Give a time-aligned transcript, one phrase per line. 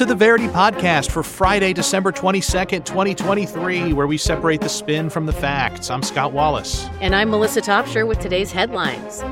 [0.00, 5.26] to the Verity Podcast for Friday, December 22nd, 2023, where we separate the spin from
[5.26, 5.90] the facts.
[5.90, 6.88] I'm Scott Wallace.
[7.02, 9.22] And I'm Melissa Topshire with today's headlines.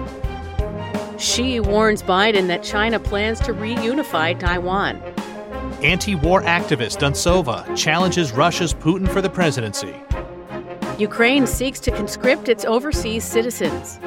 [1.19, 4.97] Xi warns Biden that China plans to reunify Taiwan.
[5.83, 9.97] Anti war activist Duntsova challenges Russia's Putin for the presidency.
[10.99, 13.99] Ukraine seeks to conscript its overseas citizens.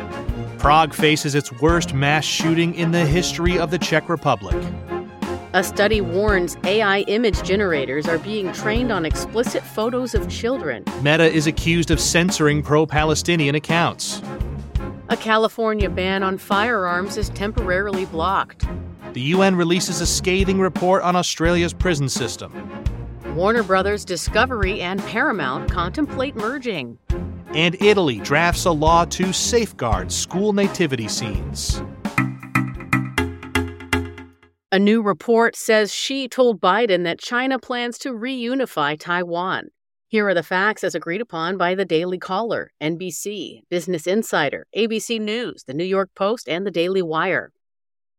[0.59, 4.64] Prague faces its worst mass shooting in the history of the Czech Republic.
[5.54, 10.86] A study warns AI image generators are being trained on explicit photos of children.
[11.01, 14.21] Meta is accused of censoring pro Palestinian accounts.
[15.09, 18.65] A California ban on firearms is temporarily blocked.
[19.11, 22.54] The UN releases a scathing report on Australia's prison system.
[23.36, 26.97] Warner Brothers Discovery and Paramount contemplate merging.
[27.54, 31.83] And Italy drafts a law to safeguard school nativity scenes.
[34.73, 39.67] A new report says Xi told Biden that China plans to reunify Taiwan.
[40.08, 45.19] Here are the facts as agreed upon by the Daily Caller, NBC, Business Insider, ABC
[45.19, 47.52] News, The New York Post, and The Daily Wire.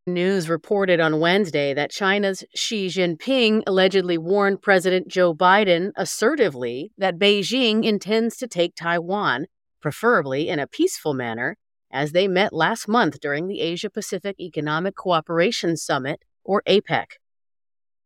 [0.07, 7.19] News reported on Wednesday that China's Xi Jinping allegedly warned President Joe Biden assertively that
[7.19, 9.47] Beijing intends to take Taiwan,
[9.81, 11.57] preferably in a peaceful manner,
[11.91, 17.07] as they met last month during the Asia Pacific Economic Cooperation Summit or APEC.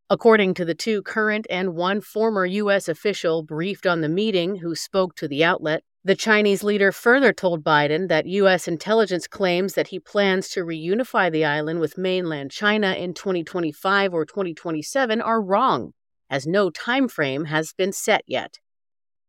[0.09, 2.89] According to the two current and one former U.S.
[2.89, 7.65] official briefed on the meeting who spoke to the outlet, the Chinese leader further told
[7.65, 8.69] Biden that U.S.
[8.69, 14.25] intelligence claims that he plans to reunify the island with mainland China in 2025 or
[14.25, 15.93] 2027 are wrong,
[16.31, 18.61] as no time frame has been set yet.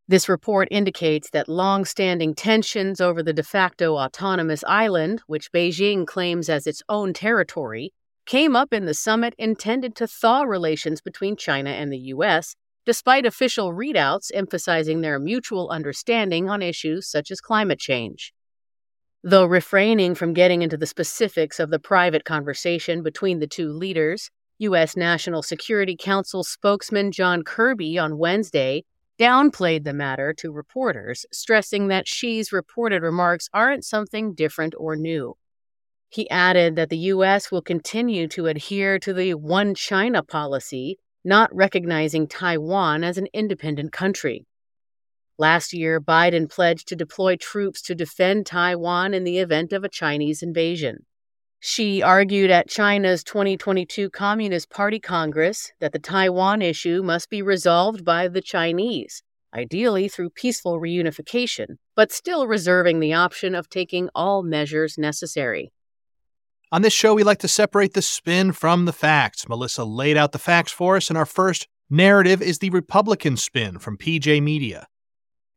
[0.08, 6.06] This report indicates that long standing tensions over the de facto autonomous island, which Beijing
[6.06, 7.92] claims as its own territory,
[8.28, 13.26] came up in the summit intended to thaw relations between China and the U.S., despite
[13.26, 18.34] official readouts emphasizing their mutual understanding on issues such as climate change.
[19.24, 24.30] Though refraining from getting into the specifics of the private conversation between the two leaders,
[24.60, 24.96] U.S.
[24.96, 28.84] National Security Council spokesman John Kirby on Wednesday
[29.20, 35.36] downplayed the matter to reporters, stressing that Xi's reported remarks aren't something different or new.
[36.10, 37.52] He added that the U.S.
[37.52, 43.92] will continue to adhere to the One China policy, not recognizing Taiwan as an independent
[43.92, 44.46] country.
[45.38, 49.90] Last year, Biden pledged to deploy troops to defend Taiwan in the event of a
[49.90, 51.06] Chinese invasion.
[51.60, 58.06] Xi argued at China's 2022 Communist Party Congress that the Taiwan issue must be resolved
[58.06, 64.44] by the Chinese, ideally through peaceful reunification, but still reserving the option of taking all
[64.44, 65.72] measures necessary.
[66.70, 69.48] On this show, we like to separate the spin from the facts.
[69.48, 73.80] Melissa laid out the facts for us, and our first narrative is the Republican spin
[73.80, 74.86] from PJ Media.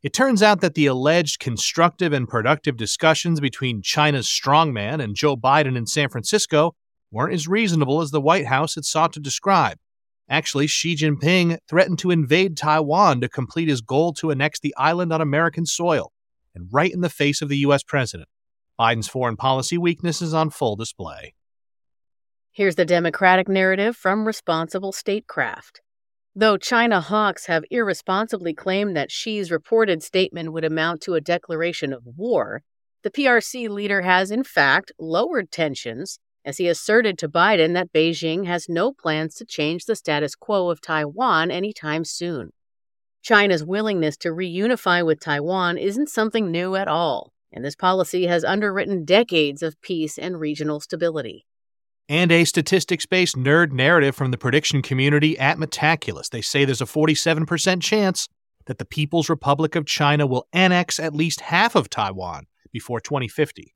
[0.04, 5.36] It turns out that the alleged constructive and productive discussions between China's strongman and Joe
[5.36, 6.76] Biden in San Francisco
[7.10, 9.78] weren't as reasonable as the White House had sought to describe.
[10.28, 15.12] Actually, Xi Jinping threatened to invade Taiwan to complete his goal to annex the island
[15.12, 16.12] on American soil,
[16.54, 17.82] and right in the face of the U.S.
[17.82, 18.28] president.
[18.80, 21.34] Biden's foreign policy weaknesses on full display.
[22.50, 25.82] Here's the Democratic narrative from Responsible Statecraft.
[26.34, 31.92] Though China hawks have irresponsibly claimed that Xi's reported statement would amount to a declaration
[31.92, 32.62] of war,
[33.02, 38.46] the PRC leader has, in fact, lowered tensions as he asserted to Biden that Beijing
[38.46, 42.52] has no plans to change the status quo of Taiwan anytime soon.
[43.20, 48.44] China's willingness to reunify with Taiwan isn't something new at all and this policy has
[48.44, 51.46] underwritten decades of peace and regional stability.
[52.08, 56.28] And a statistics based nerd narrative from the prediction community at Metaculus.
[56.28, 58.28] They say there's a 47% chance
[58.66, 63.74] that the People's Republic of China will annex at least half of Taiwan before 2050.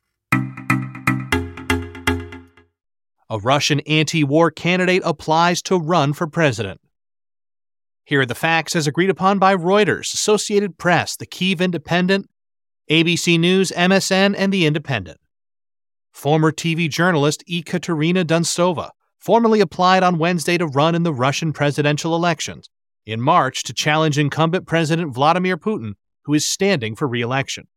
[3.31, 6.81] A Russian anti war candidate applies to run for president.
[8.05, 12.29] Here are the facts as agreed upon by Reuters, Associated Press, the Kyiv Independent,
[12.91, 15.19] ABC News, MSN, and The Independent.
[16.13, 22.15] Former TV journalist Ekaterina Duntsova formally applied on Wednesday to run in the Russian presidential
[22.15, 22.69] elections
[23.07, 25.95] in March to challenge incumbent President Vladimir Putin,
[26.27, 27.69] who is standing for re election.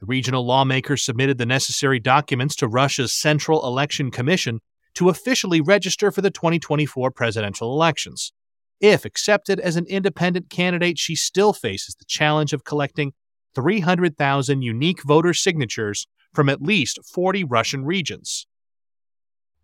[0.00, 4.58] The regional lawmaker submitted the necessary documents to Russia's Central Election Commission
[4.94, 8.32] to officially register for the 2024 presidential elections.
[8.80, 13.12] If accepted as an independent candidate, she still faces the challenge of collecting
[13.54, 18.46] 300,000 unique voter signatures from at least 40 Russian regions.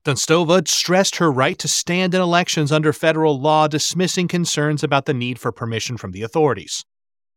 [0.05, 5.13] Duntsova stressed her right to stand in elections under federal law, dismissing concerns about the
[5.13, 6.85] need for permission from the authorities.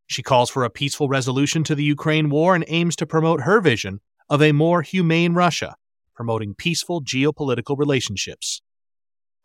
[0.08, 3.60] She calls for a peaceful resolution to the Ukraine war and aims to promote her
[3.60, 4.00] vision
[4.30, 5.76] of a more humane Russia,
[6.16, 8.62] promoting peaceful geopolitical relationships.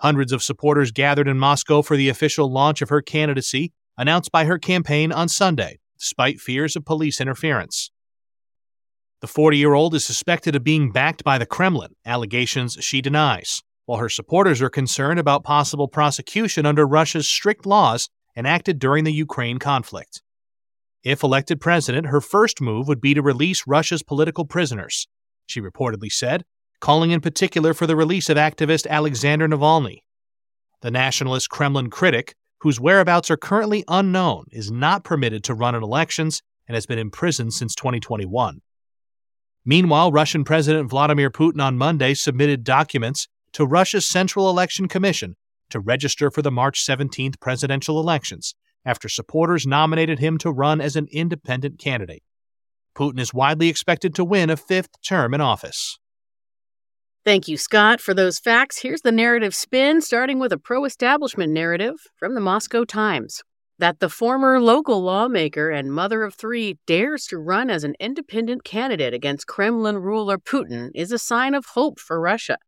[0.00, 4.44] Hundreds of supporters gathered in Moscow for the official launch of her candidacy, announced by
[4.44, 7.90] her campaign on Sunday, despite fears of police interference.
[9.20, 13.62] The 40 year old is suspected of being backed by the Kremlin, allegations she denies,
[13.86, 19.12] while her supporters are concerned about possible prosecution under Russia's strict laws enacted during the
[19.12, 20.22] Ukraine conflict.
[21.02, 25.08] If elected president, her first move would be to release Russia's political prisoners,
[25.46, 26.44] she reportedly said,
[26.80, 29.98] calling in particular for the release of activist Alexander Navalny.
[30.82, 35.82] The nationalist Kremlin critic, whose whereabouts are currently unknown, is not permitted to run in
[35.82, 38.60] elections and has been imprisoned since 2021.
[39.64, 45.37] Meanwhile, Russian President Vladimir Putin on Monday submitted documents to Russia's Central Election Commission
[45.70, 50.96] to register for the March 17th presidential elections after supporters nominated him to run as
[50.96, 52.22] an independent candidate.
[52.96, 55.99] Putin is widely expected to win a fifth term in office.
[57.24, 58.78] Thank you, Scott, for those facts.
[58.78, 63.42] Here's the narrative spin, starting with a pro establishment narrative from the Moscow Times
[63.78, 68.64] that the former local lawmaker and mother of three dares to run as an independent
[68.64, 72.58] candidate against Kremlin ruler Putin is a sign of hope for Russia.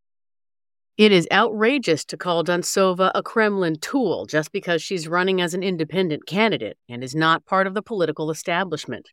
[0.96, 5.62] It is outrageous to call Duntsova a Kremlin tool just because she's running as an
[5.62, 9.08] independent candidate and is not part of the political establishment.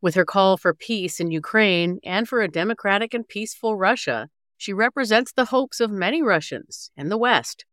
[0.00, 4.28] With her call for peace in Ukraine and for a democratic and peaceful Russia,
[4.62, 7.64] she represents the hopes of many Russians and the West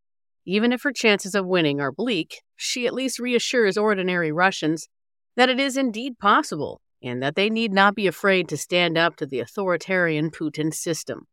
[0.50, 4.88] even if her chances of winning are bleak, she at least reassures ordinary Russians
[5.36, 9.16] that it is indeed possible and that they need not be afraid to stand up
[9.16, 11.28] to the authoritarian Putin system.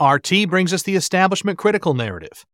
[0.00, 2.44] RT brings us the establishment critical narrative.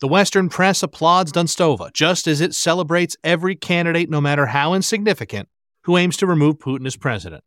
[0.00, 5.48] The Western press applauds Duntsova just as it celebrates every candidate, no matter how insignificant,
[5.84, 7.42] who aims to remove Putin as president.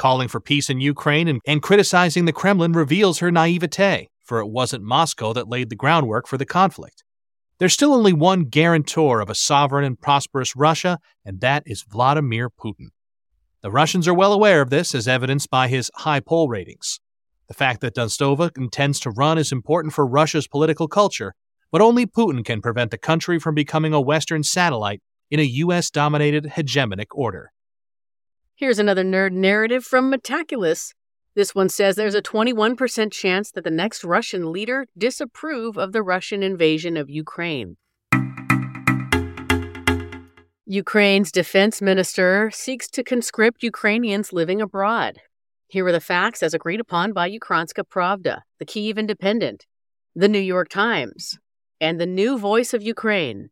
[0.00, 4.46] Calling for peace in Ukraine and, and criticizing the Kremlin reveals her naivete, for it
[4.46, 7.04] wasn't Moscow that laid the groundwork for the conflict.
[7.58, 12.48] There's still only one guarantor of a sovereign and prosperous Russia, and that is Vladimir
[12.48, 12.86] Putin.
[13.60, 16.98] The Russians are well aware of this, as evidenced by his high poll ratings.
[17.48, 21.34] The fact that Duntsova intends to run is important for Russia's political culture,
[21.70, 25.90] but only Putin can prevent the country from becoming a Western satellite in a U.S.
[25.90, 27.52] dominated hegemonic order.
[28.60, 30.92] Here's another nerd narrative from Metaculus.
[31.34, 36.02] This one says there's a 21% chance that the next Russian leader disapprove of the
[36.02, 37.78] Russian invasion of Ukraine.
[40.66, 45.16] Ukraine's defense minister seeks to conscript Ukrainians living abroad.
[45.68, 49.64] Here are the facts as agreed upon by Ukrainska Pravda, the Kyiv Independent,
[50.14, 51.38] the New York Times,
[51.80, 53.48] and the New Voice of Ukraine.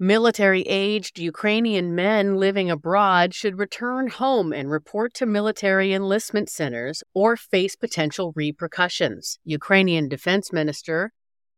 [0.00, 7.04] Military aged Ukrainian men living abroad should return home and report to military enlistment centers
[7.14, 11.12] or face potential repercussions, Ukrainian Defense Minister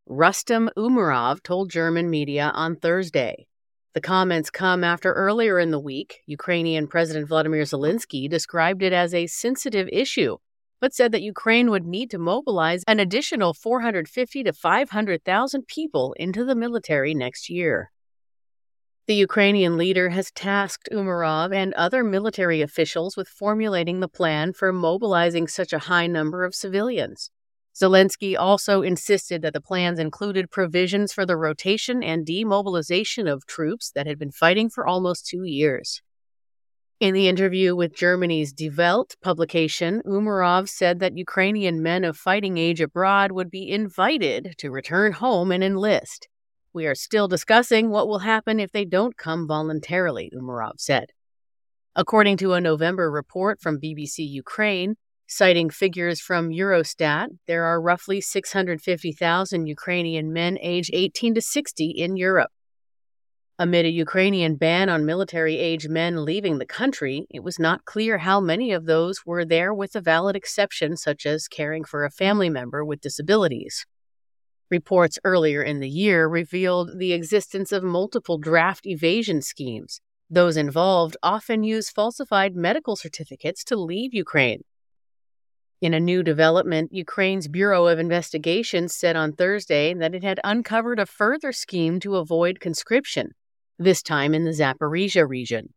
[0.07, 3.47] Rustem Umerov told German media on Thursday.
[3.95, 9.15] The comments come after earlier in the week, Ukrainian President Vladimir Zelensky described it as
[9.15, 10.37] a sensitive issue,
[10.79, 16.45] but said that Ukraine would need to mobilize an additional 450 to 500,000 people into
[16.45, 17.91] the military next year.
[19.07, 24.73] The Ukrainian leader has tasked Umerov and other military officials with formulating the plan for
[24.73, 27.31] mobilizing such a high number of civilians.
[27.73, 33.93] Zelensky also insisted that the plans included provisions for the rotation and demobilization of troops
[33.95, 36.03] that had been fighting for almost two years.
[36.99, 42.59] In the interview with Germany's Die Welt publication, Umerov said that Ukrainian men of fighting
[42.59, 46.27] age abroad would be invited to return home and enlist.
[46.77, 51.07] We are still discussing what will happen if they don't come voluntarily, Umerov said.
[51.95, 58.21] According to a November report from BBC Ukraine, citing figures from Eurostat, there are roughly
[58.21, 62.51] 650,000 Ukrainian men aged 18 to 60 in Europe.
[63.59, 68.19] Amid a Ukrainian ban on military age men leaving the country, it was not clear
[68.19, 72.11] how many of those were there with a valid exception, such as caring for a
[72.11, 73.87] family member with disabilities.
[74.69, 80.01] Reports earlier in the year revealed the existence of multiple draft evasion schemes.
[80.29, 84.63] Those involved often use falsified medical certificates to leave Ukraine.
[85.81, 90.99] In a new development, Ukraine's Bureau of Investigation said on Thursday that it had uncovered
[90.99, 93.35] a further scheme to avoid conscription,
[93.79, 95.75] this time in the Zaporizhia region.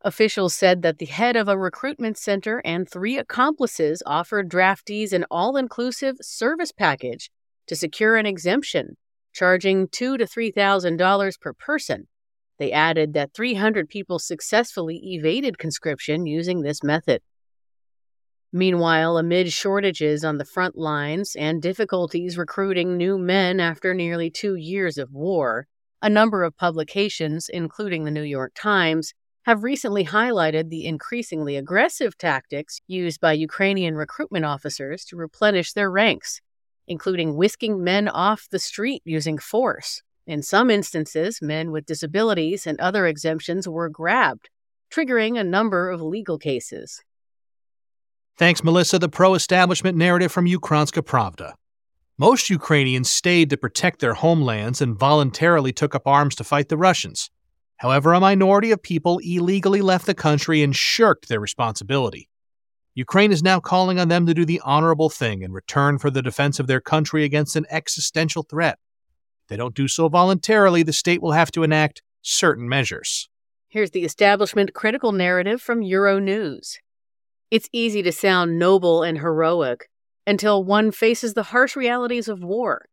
[0.00, 5.24] Officials said that the head of a recruitment center and three accomplices offered draftees an
[5.30, 7.30] all inclusive service package
[7.66, 8.96] to secure an exemption,
[9.32, 12.08] charging two to three thousand dollars per person.
[12.58, 17.20] They added that 300 people successfully evaded conscription using this method.
[18.52, 24.54] Meanwhile, amid shortages on the front lines and difficulties recruiting new men after nearly two
[24.54, 25.66] years of war,
[26.00, 29.12] a number of publications, including the New York Times,
[29.44, 35.90] have recently highlighted the increasingly aggressive tactics used by Ukrainian recruitment officers to replenish their
[35.90, 36.40] ranks,
[36.86, 40.02] including whisking men off the street using force.
[40.26, 44.50] In some instances, men with disabilities and other exemptions were grabbed,
[44.90, 47.02] triggering a number of legal cases.
[48.36, 48.98] Thanks, Melissa.
[48.98, 51.54] The pro establishment narrative from Ukrainska Pravda.
[52.18, 56.76] Most Ukrainians stayed to protect their homelands and voluntarily took up arms to fight the
[56.76, 57.30] Russians.
[57.76, 62.28] However, a minority of people illegally left the country and shirked their responsibility.
[62.96, 66.22] Ukraine is now calling on them to do the honorable thing in return for the
[66.22, 68.78] defense of their country against an existential threat.
[69.44, 73.28] If they don't do so voluntarily, the state will have to enact certain measures.
[73.68, 76.78] Here's the establishment critical narrative from Euronews.
[77.52, 79.88] It's easy to sound noble and heroic
[80.26, 82.86] until one faces the harsh realities of war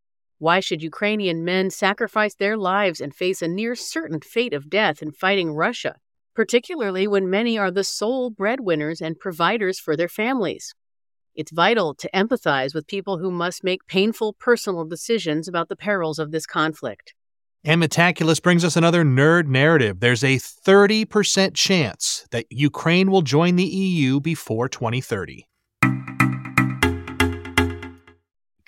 [0.43, 5.01] why should Ukrainian men sacrifice their lives and face a near certain fate of death
[5.01, 5.95] in fighting Russia,
[6.35, 10.73] particularly when many are the sole breadwinners and providers for their families?
[11.35, 16.19] It's vital to empathize with people who must make painful personal decisions about the perils
[16.19, 17.13] of this conflict.
[17.63, 19.99] And Metaculus brings us another nerd narrative.
[19.99, 25.47] There's a 30% chance that Ukraine will join the EU before 2030.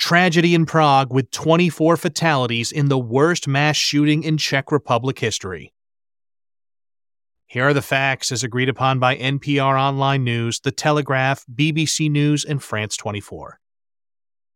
[0.05, 5.73] tragedy in Prague with 24 fatalities in the worst mass shooting in Czech Republic history.
[7.47, 12.43] Here are the facts as agreed upon by NPR Online News, The Telegraph, BBC News,
[12.43, 13.59] and France 24.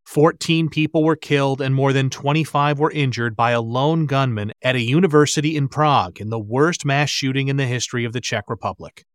[0.05, 4.75] 14 people were killed and more than 25 were injured by a lone gunman at
[4.75, 8.45] a university in Prague in the worst mass shooting in the history of the Czech
[8.49, 9.05] Republic.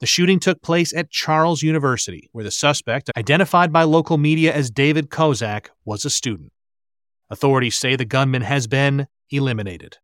[0.00, 4.70] The shooting took place at Charles University, where the suspect, identified by local media as
[4.70, 6.50] David Kozak, was a student.
[7.28, 9.98] Authorities say the gunman has been eliminated.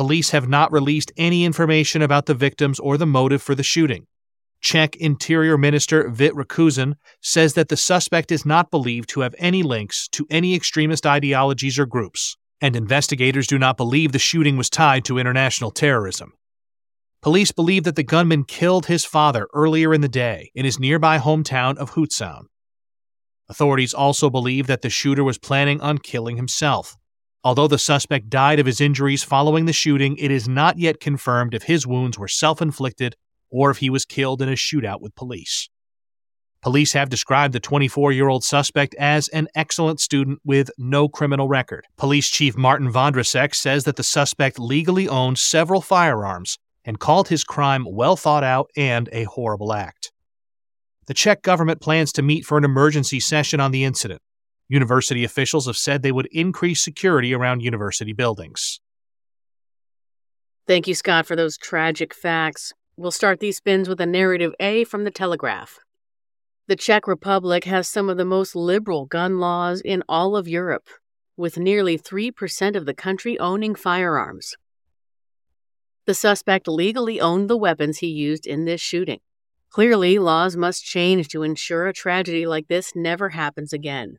[0.00, 4.06] Police have not released any information about the victims or the motive for the shooting.
[4.62, 9.62] Czech Interior Minister Vít Rakušan says that the suspect is not believed to have any
[9.62, 14.70] links to any extremist ideologies or groups, and investigators do not believe the shooting was
[14.70, 16.32] tied to international terrorism.
[17.20, 21.18] Police believe that the gunman killed his father earlier in the day in his nearby
[21.18, 22.46] hometown of Hostouň.
[23.50, 26.96] Authorities also believe that the shooter was planning on killing himself.
[27.42, 31.54] Although the suspect died of his injuries following the shooting, it is not yet confirmed
[31.54, 33.16] if his wounds were self inflicted
[33.50, 35.70] or if he was killed in a shootout with police.
[36.62, 41.48] Police have described the 24 year old suspect as an excellent student with no criminal
[41.48, 41.86] record.
[41.96, 47.44] Police Chief Martin Vondrasek says that the suspect legally owned several firearms and called his
[47.44, 50.12] crime well thought out and a horrible act.
[51.06, 54.20] The Czech government plans to meet for an emergency session on the incident.
[54.70, 58.80] University officials have said they would increase security around university buildings.
[60.68, 62.72] Thank you, Scott, for those tragic facts.
[62.96, 65.80] We'll start these spins with a narrative A from the Telegraph.
[66.68, 70.86] The Czech Republic has some of the most liberal gun laws in all of Europe,
[71.36, 74.54] with nearly 3% of the country owning firearms.
[76.06, 79.18] The suspect legally owned the weapons he used in this shooting.
[79.68, 84.18] Clearly, laws must change to ensure a tragedy like this never happens again.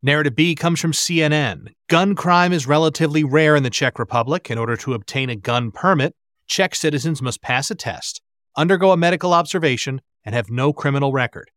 [0.00, 1.72] Narrative B comes from CNN.
[1.88, 4.48] Gun crime is relatively rare in the Czech Republic.
[4.48, 6.14] In order to obtain a gun permit,
[6.46, 8.22] Czech citizens must pass a test,
[8.56, 11.50] undergo a medical observation, and have no criminal record.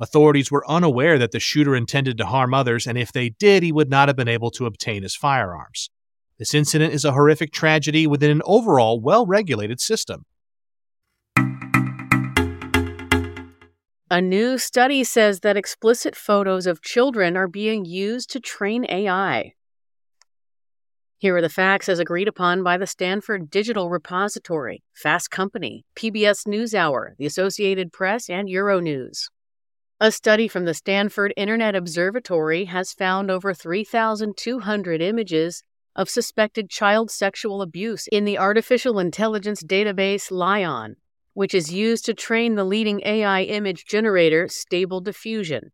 [0.00, 3.70] Authorities were unaware that the shooter intended to harm others, and if they did, he
[3.70, 5.90] would not have been able to obtain his firearms.
[6.38, 10.24] This incident is a horrific tragedy within an overall well regulated system.
[14.10, 19.54] A new study says that explicit photos of children are being used to train AI.
[21.16, 26.46] Here are the facts as agreed upon by the Stanford Digital Repository, Fast Company, PBS
[26.46, 29.30] NewsHour, the Associated Press, and Euronews.
[30.00, 35.62] A study from the Stanford Internet Observatory has found over 3,200 images
[35.96, 40.96] of suspected child sexual abuse in the artificial intelligence database LAION,
[41.34, 45.70] which is used to train the leading AI image generator Stable Diffusion.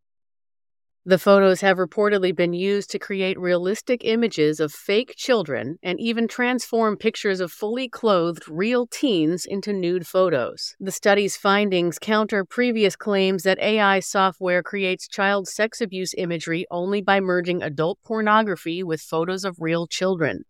[1.07, 6.29] The photos have reportedly been used to create realistic images of fake children and even
[6.29, 10.77] transform pictures of fully clothed real teens into nude photos.
[10.79, 17.01] The study's findings counter previous claims that AI software creates child sex abuse imagery only
[17.01, 20.45] by merging adult pornography with photos of real children.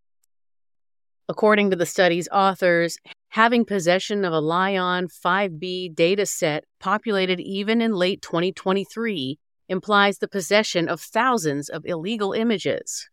[1.28, 2.98] According to the study's authors,
[3.30, 10.88] having possession of a LAION 5B dataset populated even in late 2023 implies the possession
[10.88, 13.08] of thousands of illegal images.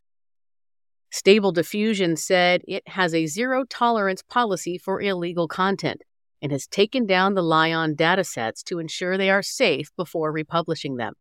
[1.12, 6.02] Stable Diffusion said it has a zero tolerance policy for illegal content
[6.42, 11.14] and has taken down the LAION datasets to ensure they are safe before republishing them.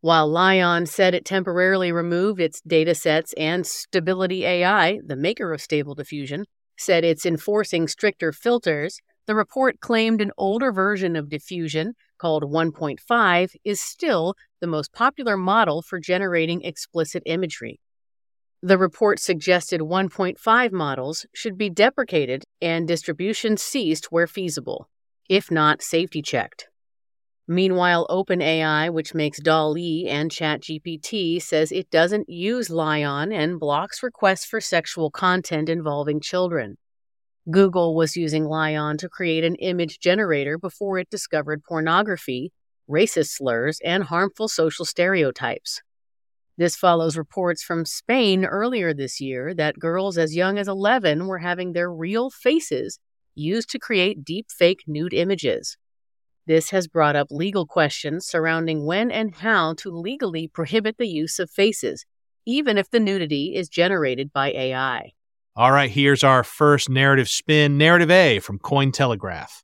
[0.00, 5.94] While LAION said it temporarily removed its datasets and Stability AI, the maker of Stable
[5.94, 6.44] Diffusion,
[6.76, 13.56] said it's enforcing stricter filters, the report claimed an older version of Diffusion, called 1.5,
[13.64, 17.80] is still the most popular model for generating explicit imagery.
[18.62, 24.88] The report suggested 1.5 models should be deprecated and distribution ceased where feasible,
[25.28, 26.68] if not safety checked.
[27.46, 34.46] Meanwhile, OpenAI, which makes DALL-E and ChatGPT, says it doesn't use LAION and blocks requests
[34.46, 36.78] for sexual content involving children.
[37.50, 42.50] Google was using LAION to create an image generator before it discovered pornography,
[42.88, 45.82] racist slurs, and harmful social stereotypes.
[46.56, 51.40] This follows reports from Spain earlier this year that girls as young as 11 were
[51.40, 52.98] having their real faces
[53.34, 55.76] used to create deepfake nude images.
[56.46, 61.38] This has brought up legal questions surrounding when and how to legally prohibit the use
[61.38, 62.04] of faces,
[62.44, 65.12] even if the nudity is generated by AI.
[65.56, 69.62] All right, here's our first narrative spin, narrative A from Cointelegraph.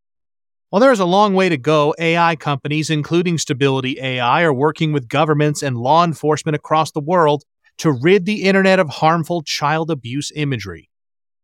[0.70, 4.92] While there is a long way to go, AI companies, including Stability AI, are working
[4.92, 7.42] with governments and law enforcement across the world
[7.78, 10.89] to rid the internet of harmful child abuse imagery.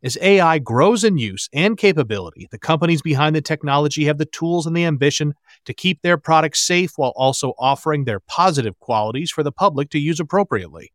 [0.03, 4.67] As AI grows in use and capability, the companies behind the technology have the tools
[4.67, 5.33] and the ambition
[5.65, 9.99] to keep their products safe while also offering their positive qualities for the public to
[9.99, 10.93] use appropriately.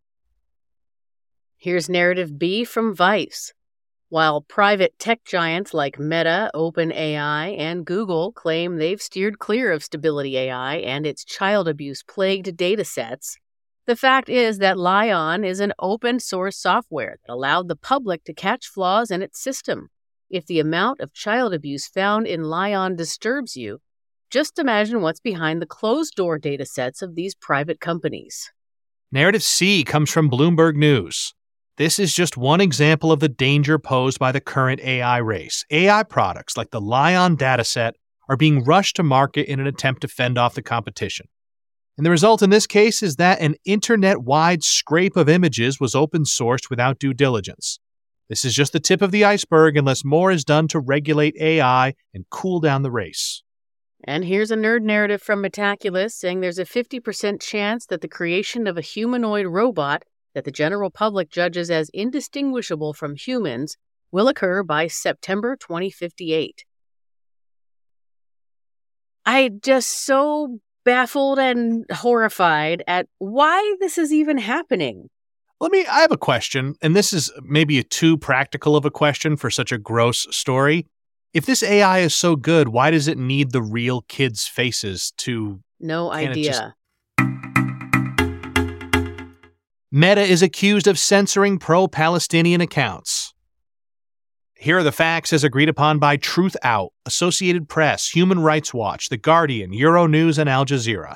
[1.57, 3.53] Here's narrative B from Vice.
[4.09, 10.37] While private tech giants like Meta, OpenAI, and Google claim they've steered clear of Stability
[10.37, 13.37] AI and its child abuse plagued datasets,
[13.87, 18.33] the fact is that LAION is an open source software that allowed the public to
[18.33, 19.89] catch flaws in its system.
[20.29, 23.79] If the amount of child abuse found in LAION disturbs you,
[24.29, 28.51] just imagine what's behind the closed door datasets of these private companies.
[29.11, 31.33] Narrative C comes from Bloomberg News.
[31.77, 35.65] This is just one example of the danger posed by the current AI race.
[35.69, 37.93] AI products like the LAION dataset
[38.29, 41.27] are being rushed to market in an attempt to fend off the competition.
[41.97, 45.93] And the result in this case is that an internet wide scrape of images was
[45.93, 47.79] open sourced without due diligence.
[48.29, 51.93] This is just the tip of the iceberg unless more is done to regulate AI
[52.13, 53.43] and cool down the race.
[54.05, 58.67] And here's a nerd narrative from Metaculus saying there's a 50% chance that the creation
[58.67, 63.77] of a humanoid robot that the general public judges as indistinguishable from humans
[64.11, 66.65] will occur by September 2058.
[69.25, 75.09] I just so baffled and horrified at why this is even happening.
[75.59, 78.91] Let me, I have a question, and this is maybe a too practical of a
[78.91, 80.87] question for such a gross story.
[81.33, 85.61] If this AI is so good, why does it need the real kids' faces to.
[85.79, 86.75] No idea.
[89.91, 93.30] Meta is accused of censoring pro Palestinian accounts.
[94.61, 99.09] Here are the facts as agreed upon by Truth Out, Associated Press, Human Rights Watch,
[99.09, 101.15] The Guardian, Euronews, and Al Jazeera.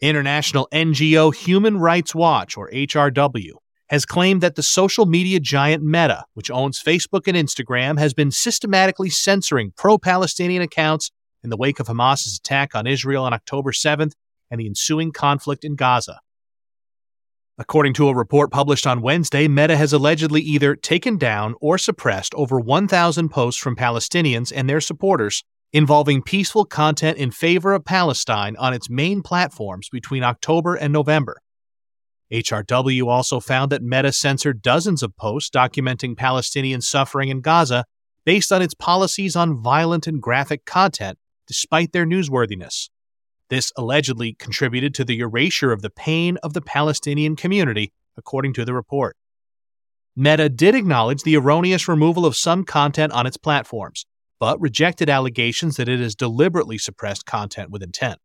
[0.00, 3.50] International NGO Human Rights Watch, or HRW,
[3.90, 8.30] has claimed that the social media giant Meta, which owns Facebook and Instagram, has been
[8.30, 11.10] systematically censoring pro Palestinian accounts
[11.42, 14.12] in the wake of Hamas's attack on Israel on October 7th
[14.50, 16.20] and the ensuing conflict in Gaza.
[17.56, 22.34] According to a report published on Wednesday, Meta has allegedly either taken down or suppressed
[22.34, 28.56] over 1,000 posts from Palestinians and their supporters involving peaceful content in favor of Palestine
[28.56, 31.36] on its main platforms between October and November.
[32.32, 37.84] HRW also found that Meta censored dozens of posts documenting Palestinian suffering in Gaza
[38.24, 42.88] based on its policies on violent and graphic content, despite their newsworthiness.
[43.50, 48.64] This allegedly contributed to the erasure of the pain of the Palestinian community, according to
[48.64, 49.16] the report.
[50.16, 54.06] Meta did acknowledge the erroneous removal of some content on its platforms,
[54.38, 58.18] but rejected allegations that it has deliberately suppressed content with intent.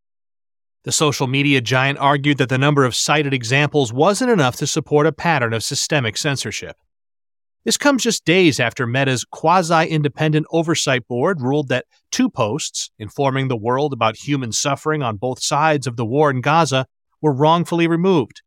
[0.83, 5.07] The social media giant argued that the number of cited examples wasn't enough to support
[5.07, 6.77] a pattern of systemic censorship.
[7.65, 13.47] This comes just days after Meta's quasi independent oversight board ruled that two posts informing
[13.47, 16.85] the world about human suffering on both sides of the war in Gaza
[17.21, 18.41] were wrongfully removed.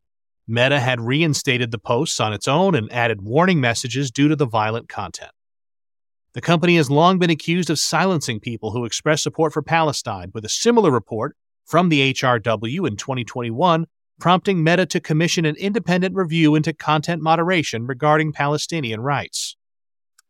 [0.48, 4.46] Meta had reinstated the posts on its own and added warning messages due to the
[4.46, 5.30] violent content.
[6.34, 10.46] The company has long been accused of silencing people who express support for Palestine, with
[10.46, 13.86] a similar report from the HRW in 2021
[14.22, 19.56] prompting Meta to commission an independent review into content moderation regarding Palestinian rights.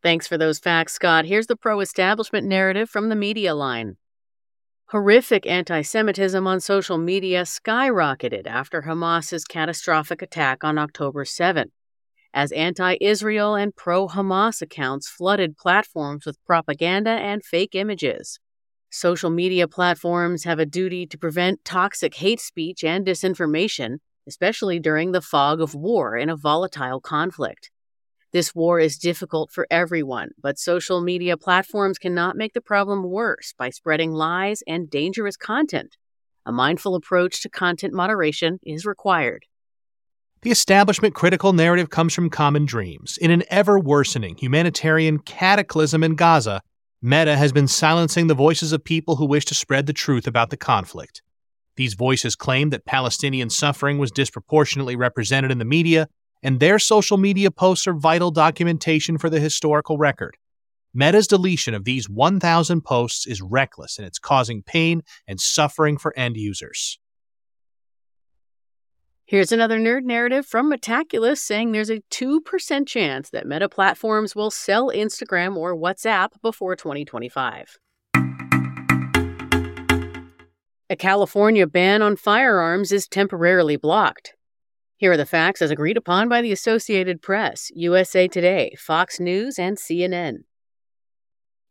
[0.01, 1.25] Thanks for those facts, Scott.
[1.25, 3.97] Here's the pro establishment narrative from the media line.
[4.87, 11.71] Horrific anti Semitism on social media skyrocketed after Hamas's catastrophic attack on October 7,
[12.33, 18.39] as anti Israel and pro Hamas accounts flooded platforms with propaganda and fake images.
[18.95, 25.13] Social media platforms have a duty to prevent toxic hate speech and disinformation, especially during
[25.13, 27.71] the fog of war in a volatile conflict.
[28.33, 33.55] This war is difficult for everyone, but social media platforms cannot make the problem worse
[33.57, 35.97] by spreading lies and dangerous content.
[36.45, 39.47] A mindful approach to content moderation is required.
[40.43, 43.17] The establishment critical narrative comes from Common Dreams.
[43.17, 46.61] In an ever worsening humanitarian cataclysm in Gaza,
[47.05, 50.51] Meta has been silencing the voices of people who wish to spread the truth about
[50.51, 51.21] the conflict.
[51.75, 56.07] These voices claim that Palestinian suffering was disproportionately represented in the media,
[56.41, 60.37] and their social media posts are vital documentation for the historical record.
[60.93, 66.17] Meta's deletion of these 1,000 posts is reckless and it's causing pain and suffering for
[66.17, 66.99] end users.
[69.33, 74.51] Here's another nerd narrative from Metaculus saying there's a 2% chance that Meta platforms will
[74.51, 77.79] sell Instagram or WhatsApp before 2025.
[80.87, 84.35] A California ban on firearms is temporarily blocked.
[84.97, 89.57] Here are the facts as agreed upon by the Associated Press, USA Today, Fox News,
[89.57, 90.41] and CNN.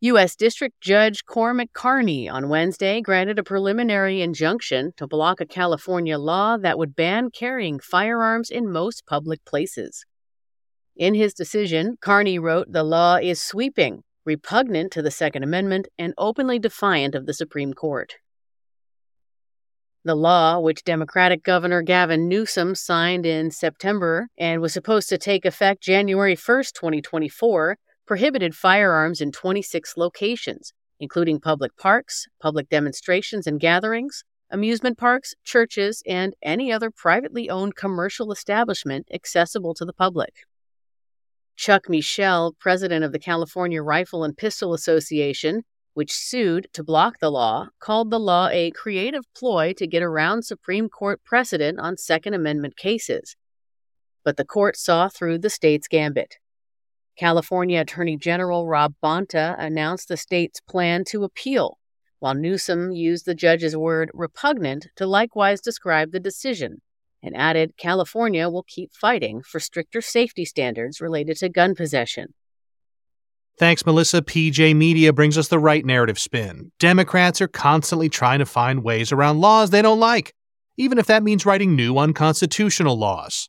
[0.04, 0.34] U.S.
[0.34, 6.56] District Judge Cormac Carney on Wednesday granted a preliminary injunction to block a California law
[6.56, 10.04] that would ban carrying firearms in most public places.
[10.96, 16.14] In his decision, Carney wrote the law is sweeping, repugnant to the Second Amendment, and
[16.18, 18.14] openly defiant of the Supreme Court.
[20.04, 25.44] The law, which Democratic Governor Gavin Newsom signed in September and was supposed to take
[25.44, 27.78] effect January 1, 2024,
[28.12, 36.02] prohibited firearms in 26 locations, including public parks, public demonstrations and gatherings, amusement parks, churches,
[36.06, 40.34] and any other privately owned commercial establishment accessible to the public.
[41.56, 45.62] Chuck Michel, president of the California Rifle and Pistol Association,
[45.94, 50.42] which sued to block the law, called the law a creative ploy to get around
[50.42, 53.36] Supreme Court precedent on Second Amendment cases.
[54.22, 56.36] But the court saw through the state's gambit.
[57.16, 61.78] California Attorney General Rob Bonta announced the state's plan to appeal,
[62.18, 66.80] while Newsom used the judge's word repugnant to likewise describe the decision
[67.22, 72.34] and added California will keep fighting for stricter safety standards related to gun possession.
[73.58, 74.22] Thanks, Melissa.
[74.22, 76.72] PJ Media brings us the right narrative spin.
[76.80, 80.34] Democrats are constantly trying to find ways around laws they don't like,
[80.76, 83.48] even if that means writing new unconstitutional laws.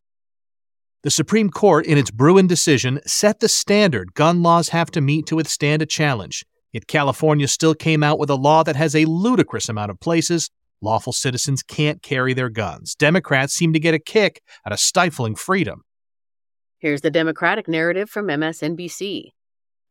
[1.03, 5.25] The Supreme Court, in its Bruen decision, set the standard gun laws have to meet
[5.27, 6.45] to withstand a challenge.
[6.71, 10.49] Yet California still came out with a law that has a ludicrous amount of places
[10.81, 12.95] lawful citizens can't carry their guns.
[12.95, 15.83] Democrats seem to get a kick out of stifling freedom.
[16.77, 19.29] Here's the Democratic narrative from MSNBC.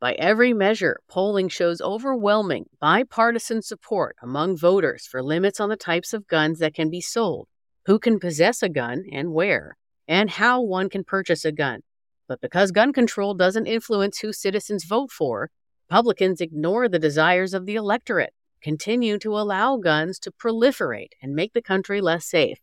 [0.00, 6.12] By every measure, polling shows overwhelming bipartisan support among voters for limits on the types
[6.12, 7.48] of guns that can be sold,
[7.86, 9.76] who can possess a gun, and where
[10.08, 11.80] and how one can purchase a gun.
[12.28, 15.50] But because gun control doesn't influence who citizens vote for,
[15.90, 21.52] Republicans ignore the desires of the electorate, continue to allow guns to proliferate and make
[21.52, 22.58] the country less safe.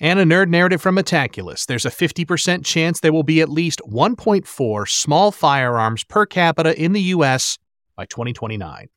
[0.00, 1.66] And a nerd narrative from Metaculus.
[1.66, 6.92] There's a 50% chance there will be at least 1.4 small firearms per capita in
[6.92, 7.58] the U.S.
[7.96, 8.88] by 2029.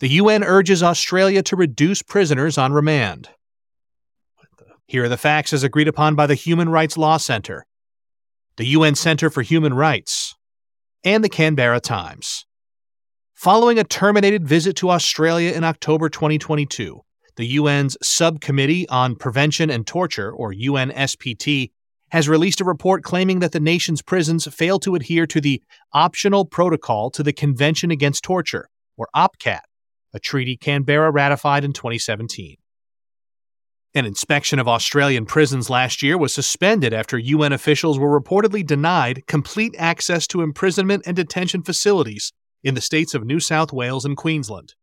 [0.00, 3.30] The UN urges Australia to reduce prisoners on remand.
[4.88, 7.66] Here are the facts as agreed upon by the Human Rights Law Center,
[8.56, 10.34] the UN Center for Human Rights,
[11.04, 12.46] and the Canberra Times.
[13.34, 17.02] Following a terminated visit to Australia in October 2022,
[17.36, 21.70] the UN's Subcommittee on Prevention and Torture, or UNSPT,
[22.10, 26.46] has released a report claiming that the nation's prisons fail to adhere to the Optional
[26.46, 29.60] Protocol to the Convention Against Torture, or OPCAT,
[30.14, 32.56] a treaty Canberra ratified in 2017.
[33.94, 39.26] An inspection of Australian prisons last year was suspended after UN officials were reportedly denied
[39.26, 44.14] complete access to imprisonment and detention facilities in the states of New South Wales and
[44.14, 44.74] Queensland.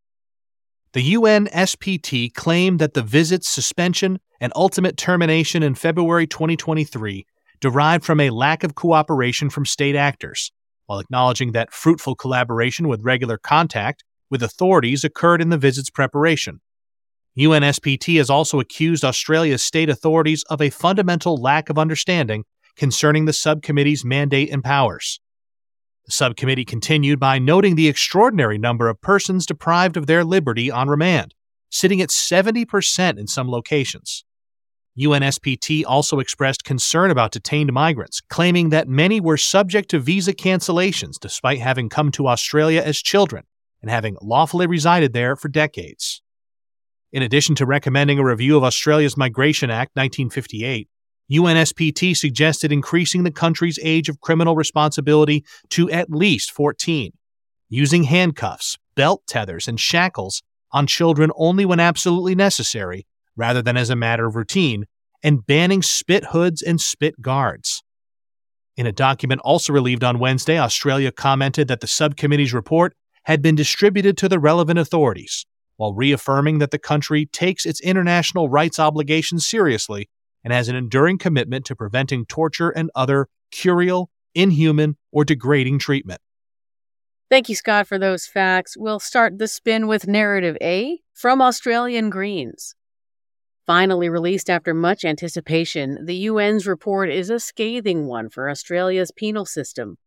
[0.93, 7.27] The UNSPT claimed that the visit's suspension and ultimate termination in February 2023
[7.59, 10.51] derived from a lack of cooperation from state actors,
[10.87, 16.59] while acknowledging that fruitful collaboration with regular contact with authorities occurred in the visit's preparation.
[17.37, 22.45] UNSPT has also accused Australia's state authorities of a fundamental lack of understanding
[22.77, 25.19] concerning the subcommittee's mandate and powers.
[26.05, 30.87] The subcommittee continued by noting the extraordinary number of persons deprived of their liberty on
[30.87, 31.33] remand,
[31.69, 34.23] sitting at 70% in some locations.
[34.97, 41.19] UNSPT also expressed concern about detained migrants, claiming that many were subject to visa cancellations
[41.19, 43.43] despite having come to Australia as children
[43.81, 46.21] and having lawfully resided there for decades.
[47.15, 50.89] In addition to recommending a review of Australia's Migration Act 1958,
[51.31, 57.13] UNSPT suggested increasing the country's age of criminal responsibility to at least 14,
[57.69, 63.89] using handcuffs, belt tethers, and shackles on children only when absolutely necessary rather than as
[63.89, 64.83] a matter of routine,
[65.23, 67.81] and banning spit hoods and spit guards.
[68.75, 73.55] In a document also relieved on Wednesday, Australia commented that the subcommittee's report had been
[73.55, 75.45] distributed to the relevant authorities,
[75.77, 80.09] while reaffirming that the country takes its international rights obligations seriously
[80.43, 86.21] and has an enduring commitment to preventing torture and other curial, inhuman, or degrading treatment.
[87.29, 88.77] Thank you, Scott, for those facts.
[88.77, 92.75] We'll start the spin with narrative A from Australian Greens.
[93.65, 99.45] Finally released after much anticipation, the UN's report is a scathing one for Australia's penal
[99.45, 99.97] system.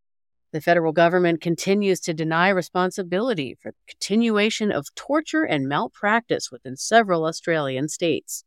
[0.50, 6.76] The federal government continues to deny responsibility for the continuation of torture and malpractice within
[6.76, 8.44] several Australian states.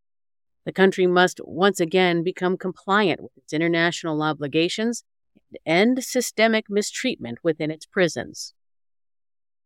[0.65, 5.03] The country must once again become compliant with its international obligations
[5.51, 8.53] and end systemic mistreatment within its prisons.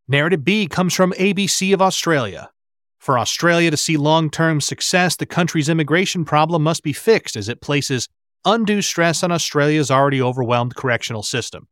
[0.07, 2.51] Narrative B comes from ABC of Australia.
[2.99, 7.47] For Australia to see long term success, the country's immigration problem must be fixed as
[7.47, 8.09] it places
[8.43, 11.67] undue stress on Australia's already overwhelmed correctional system.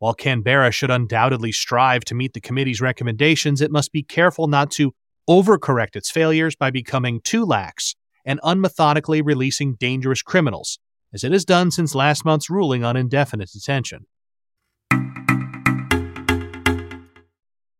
[0.00, 4.70] While Canberra should undoubtedly strive to meet the committee's recommendations, it must be careful not
[4.72, 4.94] to
[5.28, 10.78] overcorrect its failures by becoming too lax and unmethodically releasing dangerous criminals,
[11.12, 14.06] as it has done since last month's ruling on indefinite detention.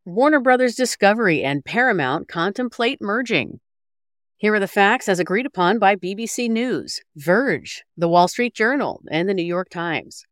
[0.04, 3.60] Warner Brothers Discovery and Paramount contemplate merging.
[4.36, 9.00] Here are the facts as agreed upon by BBC News, Verge, The Wall Street Journal,
[9.10, 10.26] and The New York Times.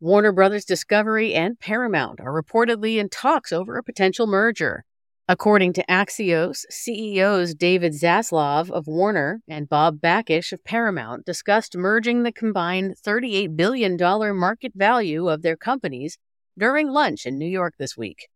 [0.00, 4.84] Warner Brothers Discovery and Paramount are reportedly in talks over a potential merger.
[5.28, 12.24] According to Axios, CEOs David Zaslav of Warner and Bob Bakish of Paramount discussed merging
[12.24, 13.96] the combined $38 billion
[14.36, 16.18] market value of their companies
[16.58, 18.26] during lunch in New York this week.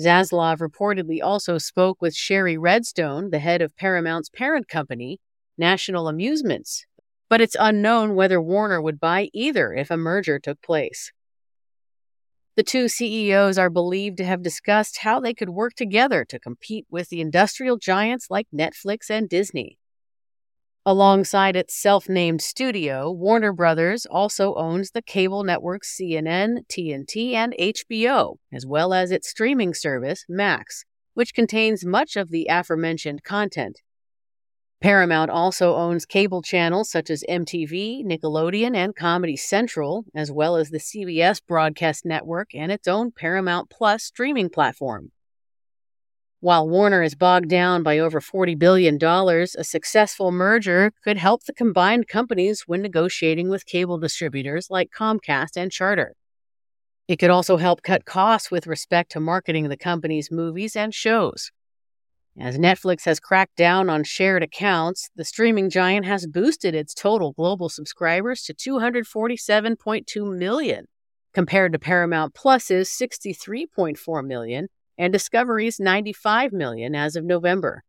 [0.00, 5.20] Zaslav reportedly also spoke with Shari Redstone, the head of Paramount's parent company,
[5.58, 6.86] National Amusements,
[7.28, 11.12] but it's unknown whether Warner would buy either if a merger took place.
[12.56, 16.86] The two CEOs are believed to have discussed how they could work together to compete
[16.90, 19.78] with the industrial giants like Netflix and Disney.
[20.88, 27.54] Alongside its self named studio, Warner Brothers also owns the cable networks CNN, TNT, and
[27.58, 30.84] HBO, as well as its streaming service, Max,
[31.14, 33.80] which contains much of the aforementioned content.
[34.80, 40.68] Paramount also owns cable channels such as MTV, Nickelodeon, and Comedy Central, as well as
[40.68, 45.12] the CBS broadcast network and its own Paramount Plus streaming platform.
[46.40, 51.54] While Warner is bogged down by over $40 billion, a successful merger could help the
[51.54, 56.14] combined companies when negotiating with cable distributors like Comcast and Charter.
[57.08, 61.50] It could also help cut costs with respect to marketing the company's movies and shows.
[62.38, 67.32] As Netflix has cracked down on shared accounts, the streaming giant has boosted its total
[67.32, 70.84] global subscribers to 247.2 million,
[71.32, 74.68] compared to Paramount Plus's 63.4 million
[74.98, 77.84] and Discovery's 95 million as of November.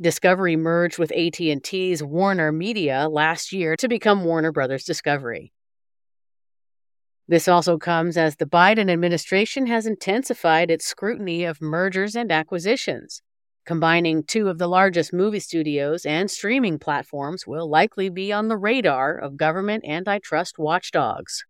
[0.00, 5.52] Discovery merged with AT&T's Warner Media last year to become Warner Brothers Discovery.
[7.26, 13.22] This also comes as the Biden administration has intensified its scrutiny of mergers and acquisitions.
[13.66, 18.56] Combining two of the largest movie studios and streaming platforms will likely be on the
[18.56, 21.44] radar of government antitrust watchdogs.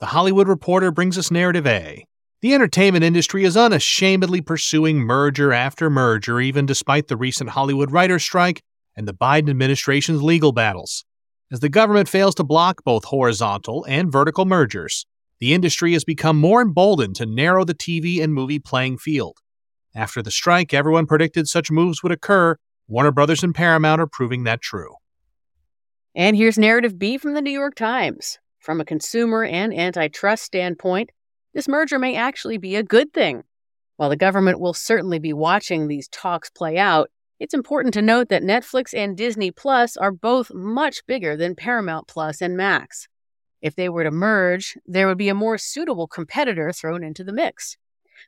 [0.00, 2.04] The Hollywood Reporter brings us narrative A.
[2.42, 8.22] The entertainment industry is unashamedly pursuing merger after merger, even despite the recent Hollywood writer's
[8.22, 8.62] strike
[8.96, 11.04] and the Biden administration's legal battles.
[11.50, 15.06] As the government fails to block both horizontal and vertical mergers,
[15.40, 19.38] the industry has become more emboldened to narrow the TV and movie playing field.
[19.94, 22.56] After the strike, everyone predicted such moves would occur.
[22.88, 24.94] Warner Brothers and Paramount are proving that true.
[26.14, 28.38] And here's narrative B from the New York Times.
[28.58, 31.10] From a consumer and antitrust standpoint,
[31.54, 33.44] this merger may actually be a good thing.
[33.96, 38.28] While the government will certainly be watching these talks play out, it's important to note
[38.30, 43.06] that Netflix and Disney Plus are both much bigger than Paramount Plus and Max.
[43.60, 47.32] If they were to merge, there would be a more suitable competitor thrown into the
[47.32, 47.76] mix.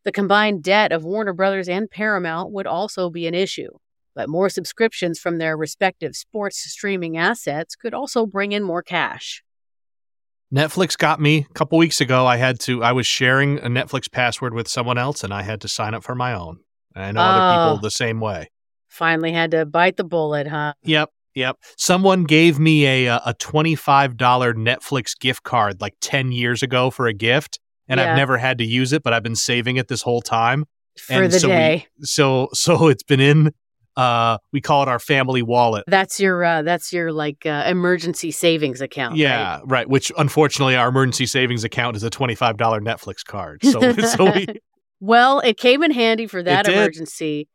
[0.05, 3.71] The combined debt of Warner Brothers and Paramount would also be an issue,
[4.15, 9.43] but more subscriptions from their respective sports streaming assets could also bring in more cash.
[10.55, 12.25] Netflix got me a couple weeks ago.
[12.27, 15.61] I had to, I was sharing a Netflix password with someone else and I had
[15.63, 16.61] to sign up for my own.
[16.95, 17.83] I know other people oh.
[17.83, 18.51] the same way.
[18.89, 20.75] Finally had to bite the bullet, huh?
[20.83, 21.11] Yep.
[21.35, 21.59] Yep.
[21.77, 27.07] Someone gave me a uh, a $25 Netflix gift card like 10 years ago for
[27.07, 28.11] a gift and yeah.
[28.11, 30.65] I've never had to use it, but I've been saving it this whole time.
[30.99, 31.87] For and the so day.
[31.99, 33.53] We, so so it's been in
[33.97, 38.31] uh we call it our family wallet that's your uh that's your like uh, emergency
[38.31, 39.69] savings account yeah right?
[39.69, 44.47] right which unfortunately our emergency savings account is a $25 netflix card so, so we
[45.01, 47.49] well it came in handy for that emergency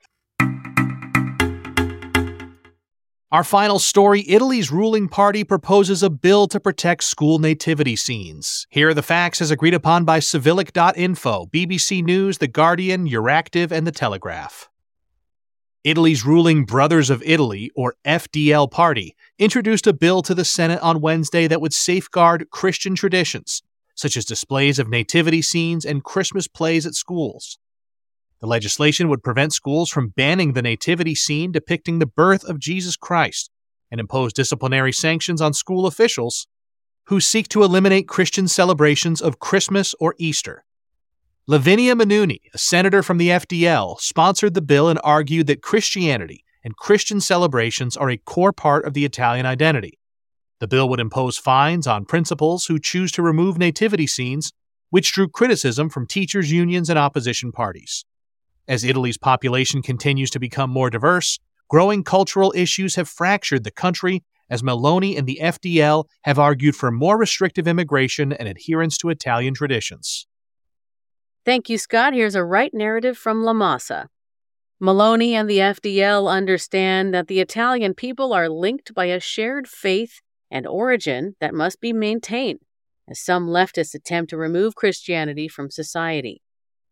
[3.32, 8.68] Our final story Italy's ruling party proposes a bill to protect school nativity scenes.
[8.70, 13.88] Here are the facts as agreed upon by Civilic.info, BBC News, The Guardian, Euractiv, and
[13.88, 14.68] The Telegraph.
[15.86, 21.00] Italy's ruling Brothers of Italy, or FDL party, introduced a bill to the Senate on
[21.00, 23.64] Wednesday that would safeguard Christian traditions,
[23.96, 27.58] such as displays of nativity scenes and Christmas plays at schools.
[28.42, 32.96] The legislation would prevent schools from banning the nativity scene depicting the birth of Jesus
[32.96, 33.52] Christ
[33.92, 36.48] and impose disciplinary sanctions on school officials
[37.06, 40.64] who seek to eliminate Christian celebrations of Christmas or Easter.
[41.46, 46.78] Lavinia Mennuni, a senator from the FDL, sponsored the bill and argued that Christianity and
[46.78, 50.00] Christian celebrations are a core part of the Italian identity.
[50.60, 54.52] The bill would impose fines on principals who choose to remove nativity scenes,
[54.90, 58.06] which drew criticism from teachers' unions and opposition parties.
[58.68, 64.24] As Italy's population continues to become more diverse, growing cultural issues have fractured the country
[64.50, 69.54] as Meloni and the FDL have argued for more restrictive immigration and adherence to Italian
[69.54, 70.28] traditions.
[71.46, 72.14] Thank you, Scott.
[72.14, 74.10] Here's a right narrative from La Massa.
[74.82, 80.22] Meloni and the FDL understand that the Italian people are linked by a shared faith
[80.52, 82.60] and origin that must be maintained,
[83.10, 86.42] as some leftists attempt to remove Christianity from society.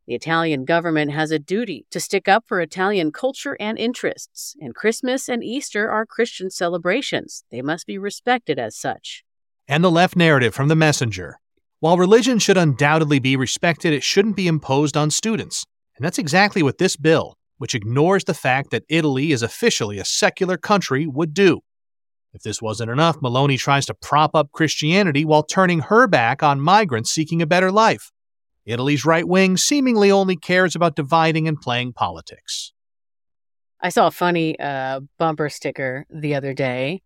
[0.09, 4.73] The Italian government has a duty to stick up for Italian culture and interests, and
[4.73, 7.43] Christmas and Easter are Christian celebrations.
[7.51, 9.23] They must be respected as such.
[9.67, 11.37] And the left narrative from the messenger.
[11.79, 15.63] While religion should undoubtedly be respected, it shouldn't be imposed on students.
[15.95, 20.05] And that's exactly what this bill, which ignores the fact that Italy is officially a
[20.05, 21.59] secular country, would do.
[22.33, 26.59] If this wasn't enough, Meloni tries to prop up Christianity while turning her back on
[26.59, 28.11] migrants seeking a better life.
[28.69, 32.71] Italy's right wing seemingly only cares about dividing and playing politics.
[33.81, 37.01] I saw a funny uh, bumper sticker the other day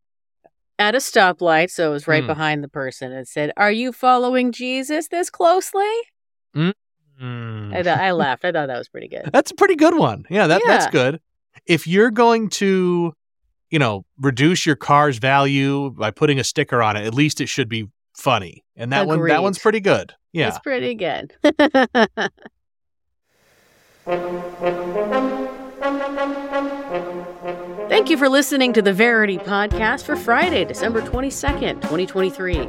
[0.79, 2.27] at a stoplight, so it was right mm.
[2.27, 3.11] behind the person.
[3.11, 5.91] It said, Are you following Jesus this closely?
[7.21, 7.73] Mm.
[7.73, 8.43] I, th- I, laughed.
[8.43, 9.29] I thought that was pretty good.
[9.31, 10.25] That's a pretty good one.
[10.29, 10.71] Yeah, that, yeah.
[10.71, 11.19] that's good.
[11.65, 13.13] If you're going to,
[13.69, 17.47] you know, reduce your car's value by putting a sticker on it, at least it
[17.47, 18.63] should be funny.
[18.75, 19.17] And that Agreed.
[19.17, 20.13] one that one's pretty good.
[20.33, 20.49] Yeah.
[20.49, 21.33] It's pretty good.
[27.87, 32.67] Thank you for listening to the Verity Podcast for Friday, December 22nd, 2023.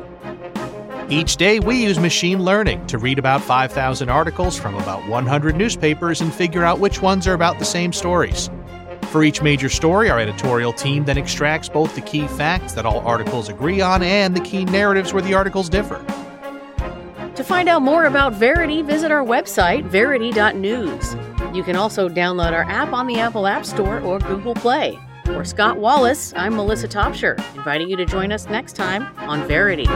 [1.08, 6.20] Each day, we use machine learning to read about 5,000 articles from about 100 newspapers
[6.20, 8.50] and figure out which ones are about the same stories.
[9.10, 13.00] For each major story, our editorial team then extracts both the key facts that all
[13.06, 16.04] articles agree on and the key narratives where the articles differ.
[17.36, 21.16] To find out more about Verity, visit our website, verity.news.
[21.52, 24.98] You can also download our app on the Apple App Store or Google Play.
[25.24, 29.88] For Scott Wallace, I'm Melissa Topshire, inviting you to join us next time on Verity.